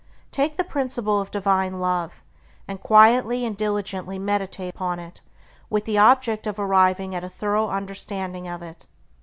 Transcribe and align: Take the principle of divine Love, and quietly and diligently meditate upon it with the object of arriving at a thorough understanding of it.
Take 0.31 0.57
the 0.57 0.63
principle 0.63 1.21
of 1.21 1.29
divine 1.29 1.79
Love, 1.79 2.23
and 2.67 2.81
quietly 2.81 3.45
and 3.45 3.55
diligently 3.55 4.17
meditate 4.17 4.73
upon 4.73 4.97
it 4.97 5.21
with 5.69 5.85
the 5.85 5.99
object 5.99 6.47
of 6.47 6.57
arriving 6.57 7.13
at 7.13 7.23
a 7.23 7.29
thorough 7.29 7.69
understanding 7.69 8.47
of 8.47 8.63
it. 8.63 8.87